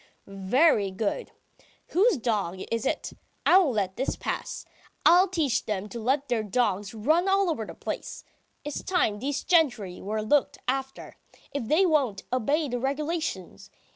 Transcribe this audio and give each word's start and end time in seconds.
"Very 0.25 0.89
good. 0.89 1.29
Whose 1.89 2.17
dog 2.17 2.59
is 2.71 2.87
it? 2.87 3.13
I 3.45 3.59
won't 3.59 3.75
let 3.75 3.97
this 3.97 4.15
pass! 4.15 4.65
I'll 5.05 5.27
teach 5.27 5.63
them 5.67 5.87
to 5.89 5.99
let 5.99 6.27
their 6.27 6.41
dogs 6.41 6.95
run 6.95 7.29
all 7.29 7.51
over 7.51 7.67
the 7.67 7.75
place! 7.75 8.23
It's 8.65 8.81
time 8.81 9.19
these 9.19 9.43
gentry 9.43 10.01
were 10.01 10.23
looked 10.23 10.57
after, 10.67 11.17
if 11.53 11.65
they 11.67 11.85
won't 11.85 12.23
obey 12.33 12.67
the 12.67 12.79
regulations! 12.79 13.69